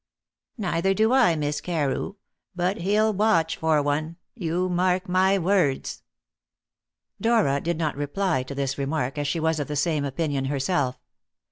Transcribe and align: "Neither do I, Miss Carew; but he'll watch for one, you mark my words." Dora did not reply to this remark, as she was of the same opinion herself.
"Neither 0.57 0.95
do 0.95 1.13
I, 1.13 1.35
Miss 1.35 1.61
Carew; 1.61 2.15
but 2.55 2.77
he'll 2.77 3.13
watch 3.13 3.55
for 3.57 3.83
one, 3.83 4.15
you 4.33 4.67
mark 4.67 5.07
my 5.07 5.37
words." 5.37 6.01
Dora 7.21 7.61
did 7.61 7.77
not 7.77 7.95
reply 7.95 8.41
to 8.41 8.55
this 8.55 8.79
remark, 8.79 9.19
as 9.19 9.27
she 9.27 9.39
was 9.39 9.59
of 9.59 9.67
the 9.67 9.75
same 9.75 10.03
opinion 10.03 10.45
herself. 10.45 10.97